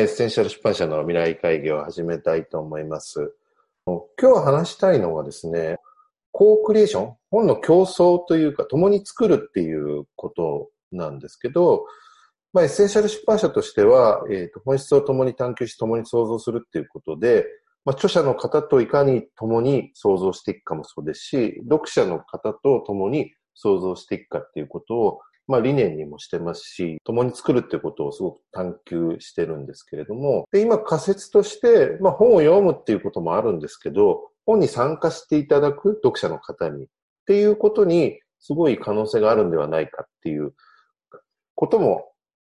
[0.00, 3.32] エッセンシャル出版社の未来会議を始めたいと思います。
[3.86, 5.78] 今日話したいのはですね、
[6.32, 11.86] co-creation、本の共創というか、共に作るっていうことなんですけど、
[12.52, 17.46] まあ、エッセンシャル出版社としては、えーと、本質を共に探求し、共に創造するっていうことで、
[17.84, 36.88] まあ、著者の方といかに共に創造していくかもそうですし、読者の方と共に創造していくかっていうことを、まあ理念にもしてますし、共に作るってことをすごく探求してるんですけれども、で今仮説として、まあ本を読むっていうこともあるんですけど、本に参加していただく読者の方にっ
[37.26, 40.54] ていうことにすごい可能性があるんではないかっていう
[41.54, 42.12] ことも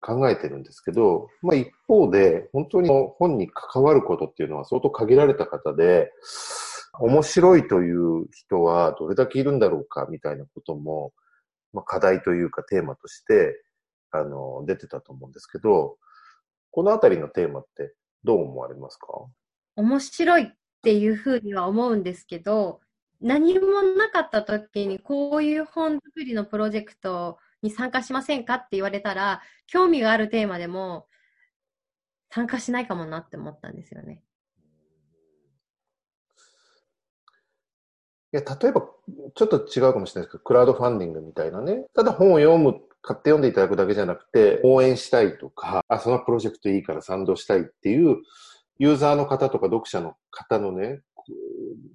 [0.00, 6.10] 考えてるんですけど、まあ一方で本当に本に関わることっていうのは相当限られた方で、
[7.00, 11.12] 面白いという人はどれだけいるんだろうかみたいなことも、
[11.74, 13.62] まあ課題というかテーマとして、
[14.10, 15.98] あの、出てたと思うんですけど、
[16.70, 19.08] このあたりのテーマってどう思われますか？
[19.76, 20.46] 面白いっ
[20.82, 22.80] ていうふうには思うんですけど、
[23.20, 31.06] 何もなかった時にこういう本作りのプロジェクトに参加しませんかって言われたら、興味があるテーマでも
[32.30, 34.22] 参加しないかもなって思ったんですよね。
[38.34, 38.82] いや、例えば、
[39.36, 48.16] ちょっと違うかもしれないですけど、クラウドファンディングみたいなね、ただ本を読む、買って読んでいただくだけじゃなくて、応援したいとか、あ、そのプロジェクトいいから賛同したいっていう
[48.80, 51.02] ユーザーの方とか読者の方のね、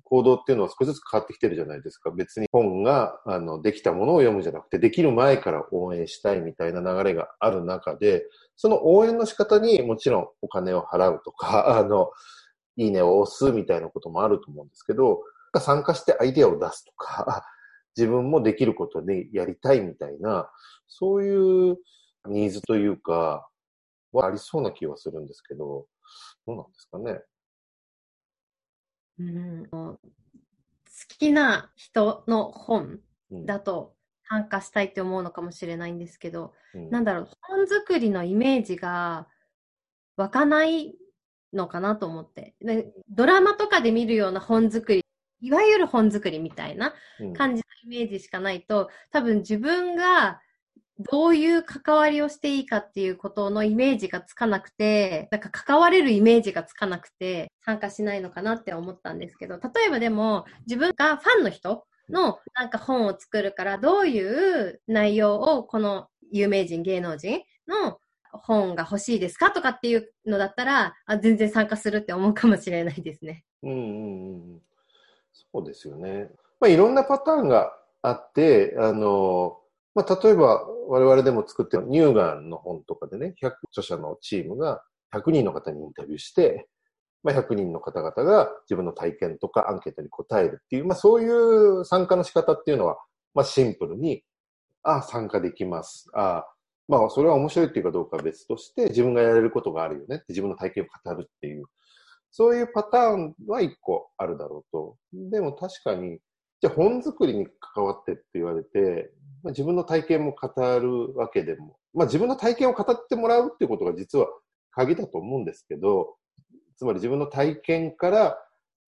[0.05, 2.09] 行動っていうのは少しずつ変わってきてるじゃないですか。
[2.11, 12.11] 別に本が、あの、できたものを読むじゃなくて、できる前から応援したいみたいな流れがある中で、その応援の仕方にもちろんお金を払うとか、あの、
[12.77, 15.21] いいねを押すみたいなこともあると思うんですけど、
[15.59, 17.43] 参加してアイデアを出すとか、
[17.97, 20.51] 自分もできることでやりたいみたいな、
[20.87, 21.77] そういう
[22.27, 23.49] ニーズというか、
[24.11, 25.87] はありそうな気はするんですけど、
[26.45, 27.21] どうなんですかね？
[29.19, 29.97] うん、好
[31.07, 33.95] きな人の本だと
[34.29, 39.27] 参加したいって思うのかもしれないんですけど、うん、なんだろう、本作りのイメージが
[40.15, 40.95] 湧かない
[41.53, 42.55] のかなと思って。
[42.61, 45.03] でドラマとかで見るような本作り、
[45.41, 46.93] いわゆる本作りみたいな
[47.35, 50.41] 感じのイメージしかないと、多分自分が
[51.11, 67.99] どういう関わりをしていいかっていうことのイメージがつかなくて、なんか関われるイメージがつかなくて参加しないのかなって思ったんですけど、例えばでも自分がファンの人のなんか本を作るからどういう内容をこの有名人、芸能人の
[68.31, 73.45] 本が欲しいですかとかっていうのだったら、あ全然参加するって思うかもしれないですね。
[73.63, 74.68] うんうんうん。
[75.53, 76.29] そうですよね。
[76.59, 79.57] まあいろんなパターンがあって、あの、
[79.95, 84.81] まあ、例えば我々でも作ってる乳がんの本とかでね、100著者のチームが
[85.13, 86.67] 100人の方にインタビューして、
[87.23, 92.97] まあ、100人の方々が自分の体験とかアンケートに答えるっていう、まあ、そういう参加の仕方っていうのは、
[93.33, 94.23] まあ、シンプルに、
[94.83, 96.09] ああ、参加できます。
[96.13, 96.47] ああ、
[96.87, 101.65] まあ、それは面白いっていうかどうかは別として、自分がやれることがあるよねって自分の体験を語るっていう、
[102.31, 104.97] そういうパターンは一個あるだろうと。
[105.13, 106.19] でも確かに、
[106.61, 109.11] じゃあ本作りに関わってって言われて、
[109.43, 114.27] まあ、自分の体験も語るわけでも、まあ、自分の体験を語ってもらうっていうことが実は
[114.71, 116.15] 鍵だと思うんですけど、
[116.77, 118.37] つまり自分の体験から、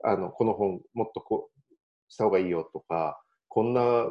[0.03, 1.61] あの、この本もっとこう、
[2.09, 4.05] した方がいいよとか、こんな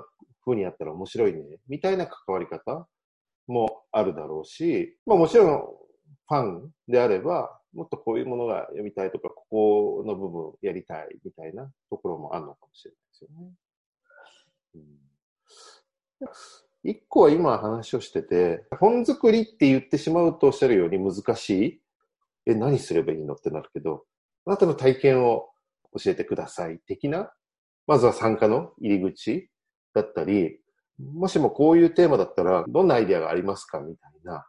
[0.44, 2.86] 風にやったら面白いね、みたいな関わり方
[3.46, 5.62] もあるだろうし、まあもちろん
[6.28, 13.52] ファンであれば、もっとこういうものが読みたいとか、ここの部分やりたいみたいなところもあるのかもしれないですよね。
[14.74, 15.10] うん
[16.82, 21.80] 一個は今話をしてて、本作りって言ってしまうとおっしゃるように難しい。
[22.46, 24.04] え、何すればいいのってなるけど、
[24.46, 25.50] あなたの体験を
[26.02, 27.30] 教えてください的な、
[27.86, 29.50] まずは参加の入り口
[29.94, 30.58] だったり、
[30.98, 34.46] もしもこういうテーマだったら、どんなアイディアがありますかみたいな、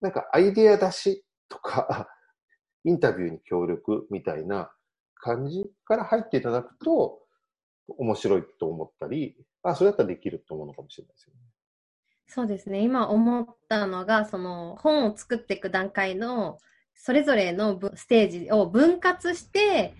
[0.00, 2.08] なんかアイディア出しとか、
[2.84, 4.70] インタビューに協力みたいな
[5.14, 7.20] 感じから入っていただくと、
[7.98, 11.40] 面白いと思ったり、あ、それだったらできると思うのかもしれないですよね。
[12.26, 12.80] そうですね。
[12.80, 16.58] 今思ったのが、その本を作っていく段階の
[16.94, 19.94] それぞれのステージを分割して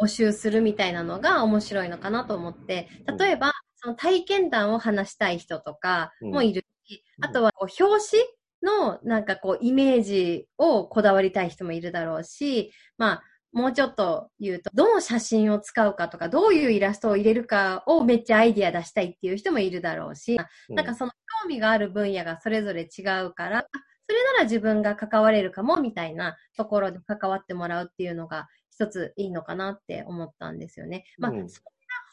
[0.00, 2.88] 募集するみたいなのが面白いのかなと思って、
[3.18, 8.22] 例えば、その体験談を話したい人とかもいるし、あとは表紙
[8.66, 13.22] のなんかこうイメージをこだわりたい人もいるだろうし、まあ
[13.56, 23.66] もうちょっと言うと、どの写真を使うかとか、どういうイラストを入れるかをめっちゃアイディア出したいっていう人もいるだろうし、なんかその興味がある分野がそれぞれ違うから、
[24.08, 31.06] それなら自分が関われるかもみたいなところで関わってもらうっていうのが一ついいのかなって思ったんですよね。
[31.16, 31.50] まあ、うん、そんな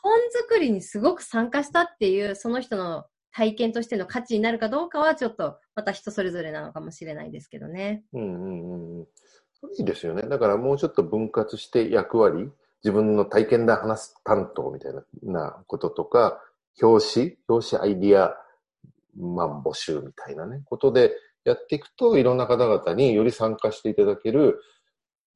[0.01, 3.03] 本作りにすごく参加したっていう、その人の
[3.33, 8.03] 体験としての価値になるかどうかはちょっとまた人それぞれなのかもしれないですけどね。
[8.13, 9.07] うんうんうん。
[9.77, 10.23] いいですよね。
[10.23, 12.51] だからもうちょっと分割して役割、
[12.83, 14.93] 自分の体験談話す担当みたい
[15.23, 16.41] なこととか、
[16.81, 18.35] 表紙、表紙アイディア、
[19.17, 21.13] まあ、募集みたいなね、ことで
[21.43, 24.59] やっていくと、いろんな方々により参加していただける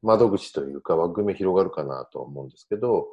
[0.04, 3.08] 窓口というか枠組み広がるかなと思うんですけど、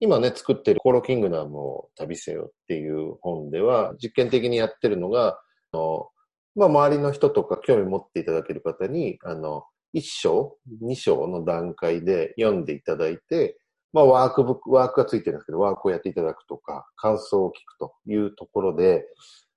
[0.00, 5.38] 今ね、作ってるコロキングダムを旅せよっていう本では、実験的にやってるのが、
[5.72, 6.08] あの
[6.54, 9.64] まあ、周りの人とか興味持っていただける方に、あの、
[9.94, 13.58] 1章、2章の段階で読んでいただいて、
[13.92, 19.06] まあ、ワークブック、ワークがついてるんですけど、ワークをやっていただくとか、感想を聞くというところで、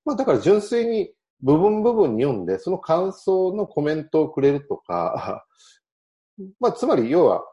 [0.05, 5.45] まあ、だから純粋に部分部分に読んで、その感想のコメントをくれるとか、
[6.59, 7.43] まあ、つまり要は、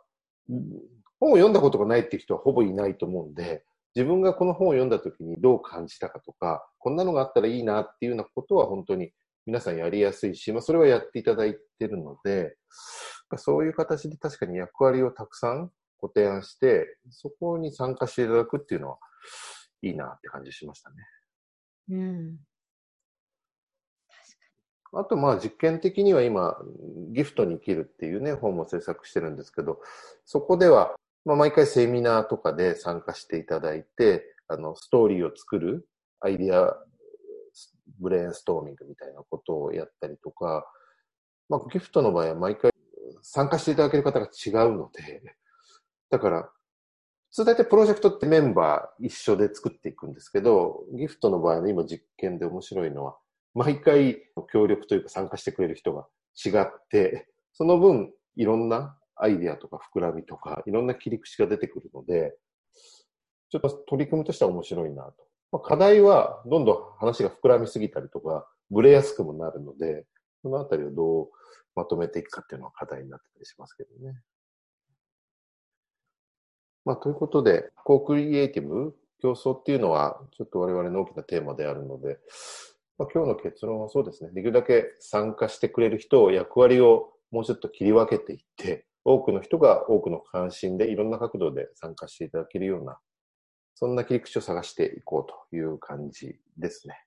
[1.20, 3.64] 本を読んだことがないっていう人はほぼいないと思うんで、
[3.94, 9.12] 自分がこの本を読んだ時にどう感じたかとか、こんなのがあったらいいなっていうようなことは本当に
[9.46, 12.56] 皆さんやりやすいし、まあ、それはやっていただいてるので、
[13.36, 18.98] そういう形で確かに役割をたくさんご提案して、そこに参加していただくっていうのは、
[19.82, 20.96] いいなって感じしましたね。
[21.90, 22.36] うん。
[24.92, 26.56] あと、まあ、実験的には今、
[27.12, 29.80] ギフトに生きるっていうね、本も制作してるんですけど、
[30.24, 30.96] そこでは、
[31.26, 35.88] まあ、毎回セミナーとかで参加していただいて、あの、ストーリーを作る
[36.20, 36.76] アイディア、
[37.98, 40.64] ブレインストーミングみたいなことをやったりとか、
[41.48, 42.70] まあ、ギフトの場合は毎回
[43.22, 45.34] 参加していただける方が違うので、
[46.10, 46.42] だから、
[47.30, 53.18] 普通大体プロジェクトってメンバー一緒で作っていくんですけど、ギフトの場合の今実験で面白いのは、
[53.52, 56.06] 毎回協力というか参加してくれる人が
[56.36, 62.36] 違って、その分いろんなアイディアとか膨らみとか、いろんな切り口が出てくるので、
[63.50, 65.14] ちょっと取り組みとしては面白いなと。
[65.52, 70.04] まあ、課題はどんどん話が膨らみすぎたりとか、ブレやすくもなるので、
[70.42, 71.28] そのあたりをどう
[71.74, 74.20] まとめていくかっていうのは課題になってたりしますけどね。
[76.84, 82.18] まあ、ということで、コークリエイティブ、競争っていうのは、ちょっと我々の大きなテーマであるので、
[82.98, 84.30] まあ、今日の結論はそうですね。
[84.32, 92.98] できるだけ参加してくれる人を役割をもうちょっと切り分けていって、多くの人が多くの関心でいろんな角度で参加していただけるような、
[93.76, 96.98] そんな切り口を探していこうという感じですね。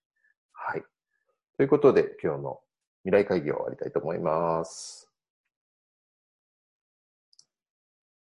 [0.53, 0.83] はい。
[1.57, 2.59] ということで、今日の
[3.03, 5.08] 未来会議を終わりたいと思います。